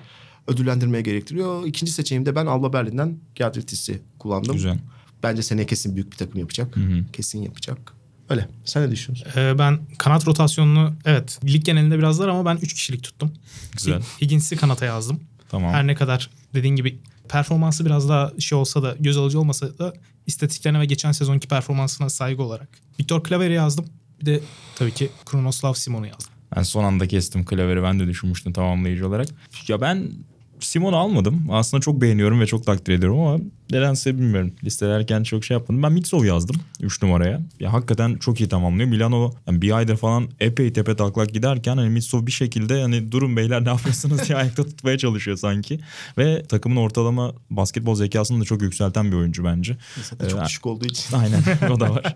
[0.48, 1.66] ödüllendirmeye gerektiriyor.
[1.66, 4.54] İkinci seçeneğimde ben Alba Berlin'den Gerdritis'i kullandım.
[4.56, 4.80] Güzel.
[5.24, 6.76] Bence seneye kesin büyük bir takım yapacak.
[7.14, 7.94] Kesin yapacak.
[8.30, 8.48] Öyle.
[8.66, 9.40] Sen ne düşünüyorsun?
[9.40, 13.32] Ee, ben kanat rotasyonunu evet lig genelinde biraz dar ama ben 3 kişilik tuttum.
[13.78, 14.02] Güzel.
[14.22, 15.20] Higgins'i kanata yazdım.
[15.50, 15.74] Tamam.
[15.74, 17.00] Her ne kadar dediğin gibi
[17.34, 19.94] performansı biraz daha şey olsa da göz alıcı olmasa da
[20.28, 22.70] istatistiklerine ve geçen sezonki performansına saygı olarak.
[23.00, 23.86] Victor Claver'i yazdım.
[24.22, 24.40] Bir de
[24.76, 26.34] tabii ki Kronoslav Simon'u yazdım.
[26.56, 27.84] Ben son anda kestim klaveri.
[27.84, 29.28] Ben de düşünmüştüm tamamlayıcı olarak.
[29.68, 30.12] Ya ben
[30.60, 31.48] Simon'u almadım.
[31.52, 33.40] Aslında çok beğeniyorum ve çok takdir ediyorum ama
[33.72, 34.54] nedense bilmiyorum.
[34.64, 35.84] Listelerken çok şey yapmadım.
[35.84, 37.42] Ben Mitsov'u yazdım 3 numaraya.
[37.60, 38.90] Ya hakikaten çok iyi tamamlıyor.
[38.90, 43.38] Milano yani bir aydır falan epey tepe taklak giderken hani Mitsov bir şekilde hani durun
[43.38, 45.80] beyler ne yapıyorsunuz diye ayakta tutmaya çalışıyor sanki.
[46.18, 49.78] Ve takımın ortalama basketbol zekasını da çok yükselten bir oyuncu bence.
[49.98, 51.18] Mesela çok Ee, düşük olduğu için.
[51.18, 52.16] Aynen o da var.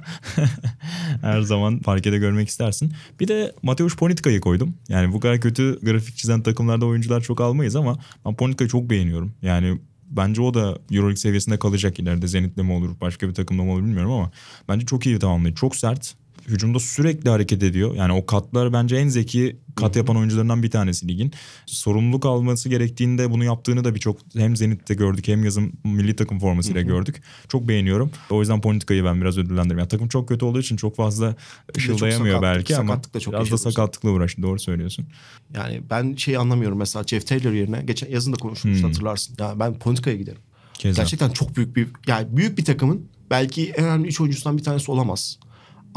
[1.22, 2.94] Her zaman parkede görmek istersin.
[3.20, 4.74] Bir de Mateusz Ponitka'yı koydum.
[4.90, 9.34] Yani bu kadar kötü grafik çizen takımlarda oyuncular çok almayız ama ben Ponitka'yı çok beğeniyorum.
[9.42, 9.80] Yani
[10.18, 12.28] bence o da Euroleague seviyesinde kalacak ileride.
[12.28, 14.32] Zenit'le mi olur, başka bir takımda mı olur bilmiyorum ama
[14.70, 15.60] bence çok iyi tamamlayıcı.
[15.60, 16.16] Çok sert.
[16.48, 17.96] Hücumda sürekli hareket ediyor.
[17.96, 21.34] Yani o katlar bence en zeki kat yapan oyuncularından bir tanesi ligin.
[21.66, 26.82] Sorumluluk alması gerektiğinde bunu yaptığını da birçok hem Zenit'te gördük hem yazın milli takım formasıyla
[26.82, 27.22] gördük.
[27.48, 28.12] Çok beğeniyorum.
[28.30, 29.78] O yüzden Politika'yı ben biraz ödüllendiririm.
[29.80, 31.36] Yani takım çok kötü olduğu için çok fazla
[31.78, 34.42] ışıldayamıyor sakatlık- belki ama sakatlık da çok biraz da sakatlıkla uğraştı.
[34.42, 35.06] Doğru söylüyorsun.
[35.56, 38.90] Yani ben şey anlamıyorum mesela Jeff Taylor yerine geçen yazın da konuşmuştuk Hmm.
[38.92, 39.36] hatırlarsın.
[39.40, 40.42] Yani ben Politika'ya giderim.
[40.74, 41.02] Keza.
[41.02, 44.92] Gerçekten çok büyük bir yani büyük bir takımın belki en önemli üç oyuncusundan bir tanesi
[44.92, 45.40] olamaz.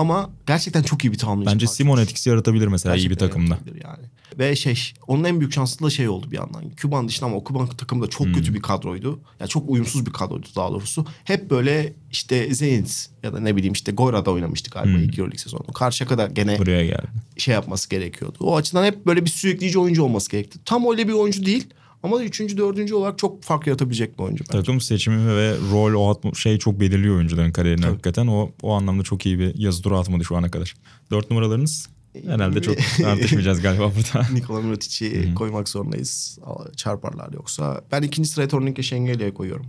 [0.00, 1.52] Ama gerçekten çok iyi bir tamamlayıcı.
[1.54, 1.66] Bence.
[1.66, 3.58] Simon etkisi yaratabilir mesela iyi bir Gerçekten takımda.
[3.84, 4.04] Yani.
[4.38, 6.70] Ve şey onun en büyük şansı da şey oldu bir yandan.
[6.70, 8.34] Küban dışında ama o Küban takımı da çok Hmm.
[8.34, 9.20] kötü bir kadroydu.
[9.40, 11.06] Yani çok uyumsuz bir kadroydu daha doğrusu.
[11.24, 15.04] Hep böyle işte Zenit ya da ne bileyim işte Goyra'da oynamıştık galiba Hmm.
[15.04, 15.62] ilk Euroleague sezonu.
[15.74, 17.06] Karşıya kadar gene Buraya geldi.
[17.36, 18.36] şey yapması gerekiyordu.
[18.40, 20.58] O açıdan hep böyle bir sürükleyici oyuncu olması gerekti.
[20.64, 21.66] Tam öyle bir oyuncu değil
[22.02, 24.44] ama üçüncü, dördüncü olarak çok fark yaratabilecek bir oyuncu.
[24.48, 24.58] bence.
[24.58, 27.90] Takım seçimi ve rol o şey çok belirliyor oyuncuların kariyerini Tabii.
[27.92, 28.26] hakikaten.
[28.26, 30.74] O o anlamda çok iyi bir yazı turu atmadı şu ana kadar.
[31.10, 31.88] Dört numaralarınız
[32.26, 34.26] herhalde çok tartışmayacağız galiba burada.
[34.32, 36.38] Nikola Mirotic'i koymak zorundayız.
[36.76, 37.82] Çarparlar yoksa.
[37.92, 39.66] Ben ikinci sıraya Tornike Şengeli'ye koyuyorum.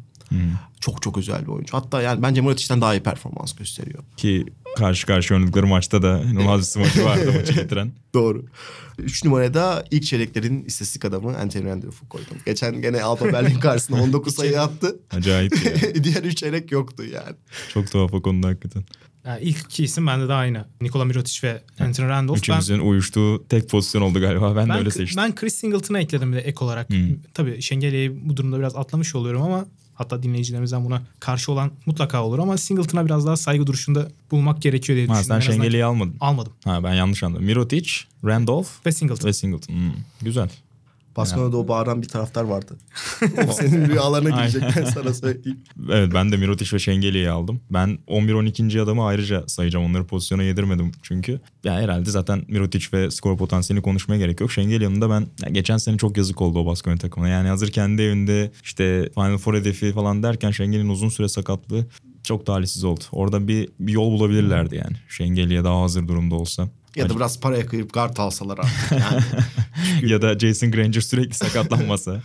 [0.80, 1.78] Çok çok özel bir oyuncu.
[1.78, 4.04] Hatta yani bence Mirotic'ten daha iyi performans gösteriyor.
[4.18, 7.92] Ki karşı karşı oynadıkları maçta da inanılmaz bir smaçı vardı maçı getiren.
[8.14, 8.46] Doğru.
[8.98, 12.38] Üç numaraya da ilk çeyreklerin istatistik adamı Anthony Randolph'u koydum.
[12.46, 15.00] Geçen gene Alba Berlin karşısında 19 sayı attı.
[15.12, 16.04] Acayip ya.
[16.04, 17.36] Diğer üç çeyrek yoktu yani.
[17.74, 18.84] Çok tuhaf o konuda hakikaten.
[19.26, 20.66] Yani ilk iki isim bende de aynı.
[20.82, 22.38] Nikola Mirotic ve Anthony Randolph.
[22.38, 24.56] Ben, Üçümüzün uyuştuğu tek pozisyon oldu galiba.
[24.56, 25.24] Ben, de ben, öyle seçtim.
[25.24, 26.90] ben Chris Singleton'ı ekledim bir de ek olarak.
[26.90, 27.16] Hmm.
[27.34, 29.66] Tabii Şengeli'yi bu durumda biraz atlamış oluyorum ama
[30.02, 34.98] hatta dinleyicilerimizden buna karşı olan mutlaka olur ama Singleton'a biraz daha saygı duruşunda bulmak gerekiyor
[34.98, 35.42] diye Ha, düşündüm.
[35.42, 36.16] sen Şengeli'yi almadın.
[36.20, 36.54] Almadım.
[36.64, 37.46] Ha ben yanlış anladım.
[37.46, 37.92] Mirotic,
[38.26, 39.28] Randolph Ve Singleton.
[39.28, 39.74] ve Singleton.
[39.74, 40.50] Hmm, güzel.
[41.18, 42.78] Baskona'da o bağıran bir taraftar vardı.
[43.50, 45.60] o senin rüyalarına girecek ben sana söyleyeyim.
[45.92, 47.62] Evet ben de Mirotic ve Şengeli'yi aldım.
[47.70, 48.82] Ben 11-12.
[48.82, 49.86] adamı ayrıca sayacağım.
[49.86, 51.40] Onları pozisyona yedirmedim çünkü.
[51.64, 54.52] Ya herhalde zaten Mirotic ve skor potansiyelini konuşmaya gerek yok.
[54.52, 57.30] Şengeli yanında ben ya geçen sene çok yazık oldu o Baskonya takımına.
[57.30, 61.86] Yani hazır kendi evinde işte Final Four hedefi falan derken Şengeli'nin uzun süre sakatlığı
[62.24, 63.04] çok talihsiz oldu.
[63.12, 64.96] Orada bir, bir yol bulabilirlerdi yani.
[65.10, 66.70] Şengeli'ye daha hazır durumda olsa.
[66.96, 68.92] Ya da biraz paraya kıyıp guard alsalar artık.
[68.92, 69.24] Yani.
[70.12, 72.22] ya da Jason Granger sürekli sakatlanmasa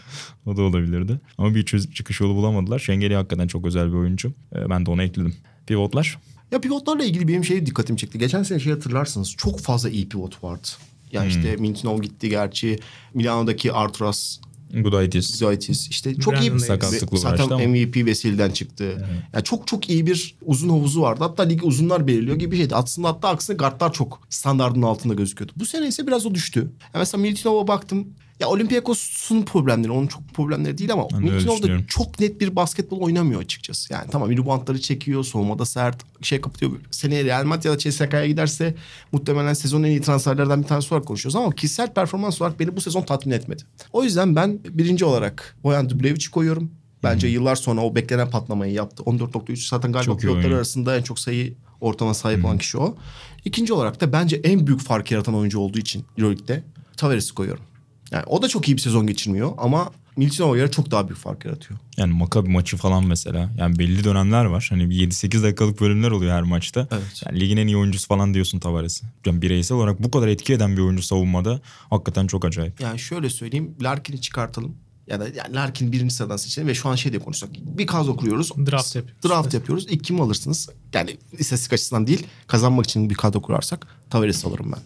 [0.46, 1.20] o da olabilirdi.
[1.38, 2.78] Ama bir çıkış yolu bulamadılar.
[2.78, 4.32] Şengeli hakikaten çok özel bir oyuncu.
[4.56, 5.34] Ee, Ben de onu ekledim.
[5.66, 6.18] Pivotlar.
[6.52, 8.18] ya pivotlarla ilgili benim şey dikkatimi çekti.
[8.18, 10.68] Geçen sene şey hatırlarsınız çok fazla iyi pivot vardı.
[11.12, 12.78] Yani işte Mintinov gitti gerçi.
[13.14, 14.38] Milano'daki Arturas
[14.82, 15.36] Gudaitis.
[15.36, 16.66] Zoitis işte çok iyi Brandon bir Davis.
[16.66, 17.58] Sakatlıkla zaten ama.
[17.58, 19.06] MVP Veseli'den çıktı.
[19.34, 21.24] Yani çok çok iyi bir uzun havuzu vardı.
[21.24, 22.74] Hatta lig uzunlar belirliyor gibi bir şeydi.
[22.74, 25.52] Aslında hatta aksine guardlar çok standartın altında gözüküyordu.
[25.56, 26.60] Bu sene ise biraz o düştü.
[26.94, 28.08] Ya mesela Miltinov'a baktım.
[28.40, 31.86] Ya Olympiakos'un problemleri, onun çok problemleri değil ama Ben de öyle Miltinov da düşünüyorum.
[31.88, 33.92] çok net bir basketbol oynamıyor açıkçası.
[33.92, 36.72] Yani tamam reboundları çekiyor, soğumada sert, şey kapatıyor.
[36.90, 38.74] Seneye Real Madrid ya da CSK'ya giderse
[39.12, 42.80] muhtemelen sezonun en iyi transferlerden bir tanesi olarak konuşuyoruz ama kişisel performans olarak beni bu
[42.80, 43.62] sezon tatmin etmedi.
[43.92, 46.70] O yüzden ben birinci olarak Boyan Dublevic'i koyuyorum.
[47.02, 49.02] Bence yıllar sonra o beklenen patlamayı yaptı.
[49.02, 52.96] 14.3 zaten galiba pilotlar arasında en çok sayı ortama sahip olan kişi o.
[53.44, 56.62] İkinci olarak da bence en büyük fark yaratan oyuncu olduğu için Euroleague'de
[56.96, 57.64] Tavares'i koyuyorum.
[58.10, 61.44] Yani o da çok iyi bir sezon geçirmiyor ama Miltinov'a göre çok daha büyük fark
[61.44, 61.80] yaratıyor.
[61.96, 63.50] Yani Maccabi maçı falan mesela.
[63.58, 64.66] Yani belli dönemler var.
[64.70, 66.88] Hani bir 7-8 dakikalık bölümler oluyor her maçta.
[66.90, 67.22] Evet.
[67.26, 69.06] Yani ligin en iyi oyuncusu falan diyorsun Tavares'i.
[69.26, 72.80] Yani bireysel olarak bu kadar etki eden bir oyuncu savunmada hakikaten çok acayip.
[72.80, 74.76] Yani şöyle söyleyeyim Larkin'i çıkartalım.
[75.06, 77.50] Ya da yani Larkin birinci sıradan seçelim ve şu an şey diye konuşsak.
[77.54, 78.50] Bir kadro kuruyoruz.
[78.56, 79.28] Draft yapıyoruz.
[79.28, 79.86] Draft yapıyoruz.
[79.88, 80.68] İlk kimi alırsınız?
[80.94, 84.80] Yani istatistik açısından değil kazanmak için bir kadro kurarsak Tavares'i alırım ben.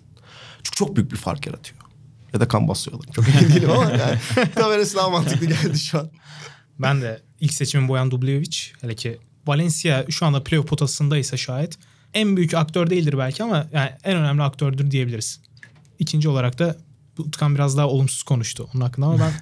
[0.62, 1.89] Çünkü çok büyük bir fark yaratıyor.
[2.32, 3.12] Ya da Kambasso'yu alırım.
[3.12, 4.18] Çok emin değilim ama yani
[4.54, 6.10] Tavares daha mantıklı geldi şu an.
[6.78, 8.58] Ben de ilk seçimim Boyan Dubljevic.
[8.80, 11.78] Hele ki Valencia şu anda playoff potasındaysa şayet
[12.14, 15.40] en büyük aktör değildir belki ama yani en önemli aktördür diyebiliriz.
[15.98, 16.76] İkinci olarak da
[17.18, 19.32] Utkan biraz daha olumsuz konuştu onun hakkında ama ben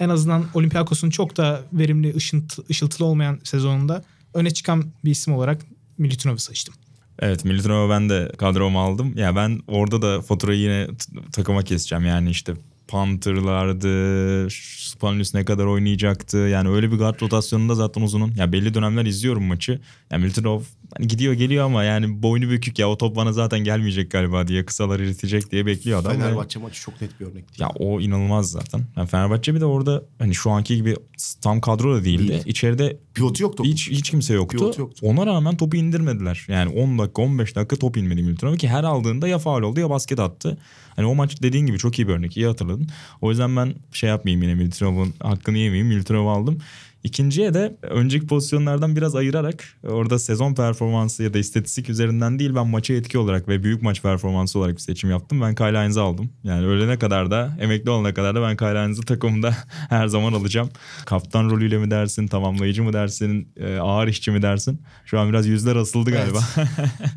[0.04, 5.62] en azından Olympiakos'un çok da verimli, ışıntı, ışıltılı olmayan sezonunda öne çıkan bir isim olarak
[5.98, 6.74] Milutinov'u seçtim.
[7.18, 9.14] Evet Milutinov'u ben de kadroma aldım.
[9.16, 10.88] Ya ben orada da faturayı yine
[11.32, 12.06] takıma keseceğim.
[12.06, 12.54] Yani işte
[12.88, 16.36] Panther'lardı, Spanius ne kadar oynayacaktı.
[16.36, 18.32] Yani öyle bir guard rotasyonunda zaten uzunun.
[18.36, 19.80] Ya belli dönemler izliyorum maçı.
[20.10, 20.60] Ya Milutinov
[20.96, 24.64] hani gidiyor geliyor ama yani boynu bükük ya o top bana zaten gelmeyecek galiba diye
[24.64, 26.12] kısalar eritecek diye bekliyor adam.
[26.12, 27.62] Fenerbahçe maçı çok net bir örnekti.
[27.62, 28.80] Ya o inanılmaz zaten.
[28.96, 30.94] Yani Fenerbahçe bir de orada hani şu anki gibi
[31.40, 32.28] tam kadro da değildi.
[32.28, 32.42] Değil.
[32.46, 33.64] İçeride Pivotu yoktu.
[33.64, 34.64] hiç hiç kimse yoktu.
[34.78, 34.88] Yoktu.
[35.02, 36.46] Ona rağmen topu indirmediler.
[36.48, 39.90] Yani 10 dakika 15 dakika top inmedi Milutinov'a ki her aldığında ya faul oldu ya
[39.90, 40.58] basket attı.
[40.96, 42.36] Hani o maç dediğin gibi çok iyi bir örnek.
[42.36, 42.77] iyi hatırladın.
[43.20, 45.88] O yüzden ben şey yapmayayım yine Milutinov'un hakkını yemeyeyim.
[45.88, 46.58] Milutinov'u aldım.
[47.04, 52.66] İkinciye de önceki pozisyonlardan biraz ayırarak orada sezon performansı ya da istatistik üzerinden değil ben
[52.66, 55.40] maça etki olarak ve büyük maç performansı olarak bir seçim yaptım.
[55.40, 56.30] Ben Kyle Hines'ı aldım.
[56.44, 59.54] Yani ölene kadar da emekli olana kadar da ben Kyle Hines'ı takımda
[59.88, 60.70] her zaman alacağım.
[61.06, 64.82] Kaptan rolüyle mi dersin, tamamlayıcı mı dersin, e, ağır işçi mi dersin?
[65.04, 66.40] Şu an biraz yüzler asıldı galiba.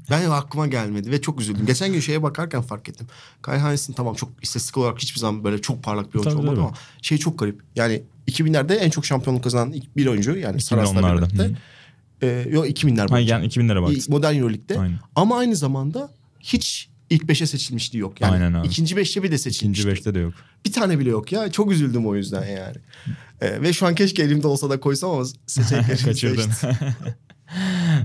[0.09, 1.65] Ben aklıma gelmedi ve çok üzüldüm.
[1.65, 3.07] Geçen gün şeye bakarken fark ettim.
[3.41, 6.73] Kai Havertz'in tamam çok istatistik olarak hiçbir zaman böyle çok parlak bir oyuncu olmadı ama
[7.01, 7.61] şey çok garip.
[7.75, 11.17] Yani 2000'lerde en çok şampiyonluk kazanan ilk bir oyuncu yani Saras'la 2010'larda.
[11.21, 11.43] birlikte.
[11.43, 11.55] Hı.
[12.21, 13.35] Ee, yok 2000'ler Hayır boyunca.
[13.35, 14.09] yani 2000'lere bak.
[14.09, 14.79] Modern Euroleague'de.
[14.79, 14.99] Aynen.
[15.15, 18.21] Ama aynı zamanda hiç ilk beşe seçilmişliği yok.
[18.21, 18.67] Yani Aynen abi.
[18.67, 19.81] ikinci beşte bir de seçilmişti.
[19.81, 20.33] İkinci beşte de yok.
[20.65, 21.51] Bir tane bile yok ya.
[21.51, 22.75] Çok üzüldüm o yüzden yani.
[23.41, 26.51] Ee, ve şu an keşke elimde olsa da koysam ama seçeneklerimi Kaçırdın.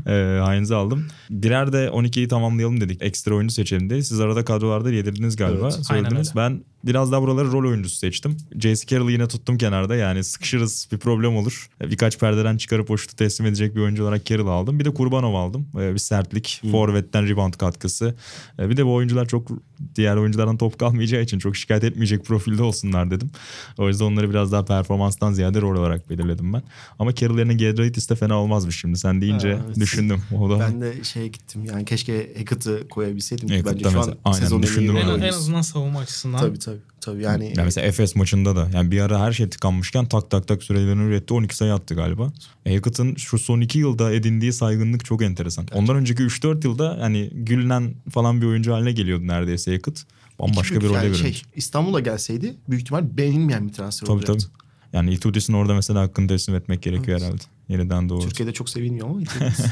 [0.06, 0.10] ee,
[0.46, 1.06] Hines'ı aldım.
[1.30, 3.02] Birer de 12'yi tamamlayalım dedik.
[3.02, 4.02] Ekstra oyuncu seçelim diye.
[4.02, 5.70] Siz arada kadrolarda yedirdiniz galiba.
[5.74, 6.32] Evet, Söylediniz.
[6.36, 8.36] Ben biraz daha buraları rol oyuncusu seçtim.
[8.60, 8.86] J.C.
[8.86, 9.96] Carroll'ı yine tuttum kenarda.
[9.96, 11.70] Yani sıkışırız bir problem olur.
[11.80, 14.78] Birkaç perdeden çıkarıp o şutu teslim edecek bir oyuncu olarak Carroll'ı aldım.
[14.78, 15.68] Bir de Kurbanov aldım.
[15.80, 16.62] Ee, bir sertlik.
[16.70, 18.14] Forvet'ten rebound katkısı.
[18.58, 19.48] Ee, bir de bu oyuncular çok
[19.94, 23.30] diğer oyunculardan top kalmayacağı için çok şikayet etmeyecek profilde olsunlar dedim.
[23.78, 26.62] O yüzden onları biraz daha performanstan ziyade rol olarak belirledim ben.
[26.98, 28.98] Ama Carroll yerine Gedraitis de fena olmazmış şimdi.
[28.98, 29.76] Sen deyince Ha, evet.
[29.76, 30.22] düşündüm.
[30.40, 33.48] O da Ben de şeye gittim yani keşke Hackett'ı koyabilseydim.
[33.48, 36.38] ki Hackett Bence şu an mesela- aynen, en düşündüm en azından savunma açısından.
[36.38, 36.75] Tabii tabii.
[37.00, 40.48] Tabii yani, Yani mesela Efes maçında da yani bir ara her şey tıkanmışken tak tak
[40.48, 42.32] tak sürelerini üretti 12 sayı attı galiba.
[42.64, 45.66] Hackett'ın şu son 2 yılda edindiği saygınlık çok enteresan.
[45.72, 50.04] Ondan önceki 3-4 yılda hani gülünen falan bir oyuncu haline geliyordu neredeyse Hackett.
[50.38, 51.42] Bambaşka İki bir büyük rolde yani şey.
[51.56, 54.32] İstanbul'a gelseydi büyük ihtimal beğenilmeyen bir transfer Tabii tabii.
[54.32, 54.66] olacaktı.
[54.92, 57.42] Yani Itudis'in orada mesela hakkını teslim etmek gerekiyor herhalde.
[57.68, 58.20] Yeniden doğru.
[58.20, 59.60] Türkiye'de çok sevilmiyor ama Itudis.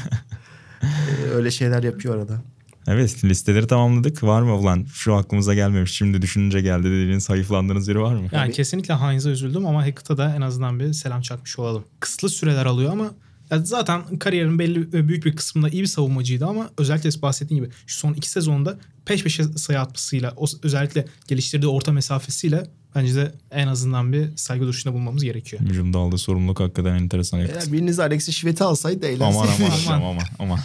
[0.83, 2.41] Ee, öyle şeyler yapıyor arada.
[2.87, 4.23] Evet listeleri tamamladık.
[4.23, 8.27] Var mı ulan şu aklımıza gelmemiş şimdi düşününce geldi dediğiniz hayıflandığınız biri var mı?
[8.31, 11.83] Yani kesinlikle Heinz'a üzüldüm ama Hackett'a da en azından bir selam çakmış olalım.
[11.99, 13.11] Kısıtlı süreler alıyor ama
[13.51, 17.97] ya zaten kariyerin belli büyük bir kısmında iyi bir savunmacıydı ama özellikle bahsettiğim gibi şu
[17.97, 23.67] son iki sezonda peş peşe sayı atmasıyla o özellikle geliştirdiği orta mesafesiyle bence de en
[23.67, 25.61] azından bir saygı duruşunda bulmamız gerekiyor.
[25.61, 27.39] Hücumda aldığı sorumluluk hakikaten enteresan.
[27.39, 29.53] Eğer biriniz Alex'i şiveti alsaydı eğlenseydi.
[29.87, 30.23] Aman aman Aman.
[30.39, 30.59] aman.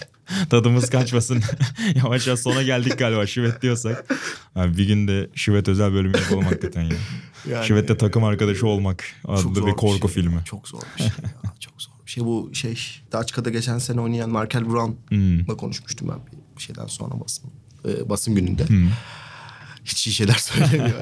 [0.51, 1.43] Tadımız kaçmasın.
[1.95, 4.15] Yavaş yavaş sona geldik galiba şivet diyorsak.
[4.55, 6.97] Abi bir gün de şivet özel bölümü yapalım hakikaten ya.
[7.51, 10.15] Yani- Şivet'te takım arkadaşı olmak adlı bir korku şey.
[10.23, 10.41] filmi.
[10.45, 11.53] Çok zor bir şey ya.
[11.61, 12.25] Çok zor bir şey.
[12.25, 12.79] Bu şey
[13.13, 14.97] Daçka'da geçen sene oynayan Markel Brown'la
[15.49, 15.57] Hmm.
[15.57, 16.19] konuşmuştum ben
[16.57, 17.51] bir şeyden sonra basın
[17.89, 18.69] e, basın gününde.
[18.69, 18.89] Hmm.
[19.85, 21.01] Hiç iyi şeyler söylemiyor.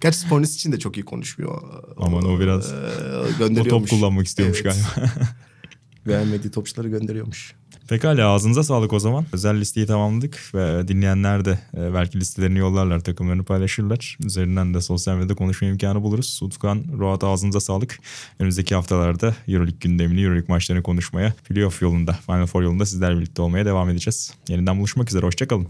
[0.00, 1.62] Gerçi Spornis için de çok iyi konuşmuyor.
[1.96, 4.76] Aman o biraz- E, O top kullanmak istiyormuş Evet.
[4.96, 5.12] galiba.
[6.06, 7.54] Beğenmediği topçuları gönderiyormuş.
[7.88, 9.26] Pekala ağzınıza sağlık o zaman.
[9.32, 14.18] Özel listeyi tamamladık ve dinleyenler de e, belki listelerini yollarlar, takımlarını paylaşırlar.
[14.24, 16.40] Üzerinden de sosyal medyada konuşma imkanı buluruz.
[16.42, 17.98] Utkan, Roat ağzınıza sağlık.
[18.38, 23.66] Önümüzdeki haftalarda Euroleague gündemini, Euroleague maçlarını konuşmaya, playoff yolunda, Final Four yolunda sizlerle birlikte olmaya
[23.66, 24.34] devam edeceğiz.
[24.48, 25.68] Yeniden buluşmak üzere, hoşçakalın.